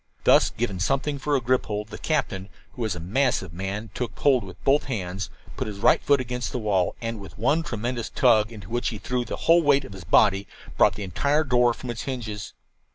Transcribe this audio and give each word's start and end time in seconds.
Thus 0.23 0.49
given 0.49 0.79
something 0.79 1.19
for 1.19 1.35
a 1.35 1.39
grip 1.41 1.67
hold, 1.67 1.89
the 1.89 1.99
captain, 1.99 2.49
who 2.71 2.81
was 2.81 2.95
a 2.95 2.99
massive 2.99 3.53
man, 3.53 3.91
took 3.93 4.17
hold 4.17 4.43
with 4.43 4.57
both 4.63 4.85
hands, 4.85 5.29
put 5.57 5.67
his 5.67 5.77
right 5.77 6.01
foot 6.01 6.19
against 6.19 6.51
the 6.51 6.57
wall, 6.57 6.95
and, 7.01 7.19
with 7.19 7.37
one 7.37 7.61
tremendous 7.61 8.09
tug, 8.09 8.51
into 8.51 8.71
which 8.71 8.87
he 8.89 8.97
threw 8.97 9.23
the 9.25 9.35
whole 9.45 9.61
weight 9.61 9.85
of 9.85 9.93
his 9.93 10.03
body, 10.03 10.47
brought 10.75 10.95
the 10.95 11.03
entire 11.03 11.43
door 11.43 11.71
from 11.75 11.91
its 11.91 12.01
hinges. 12.01 12.53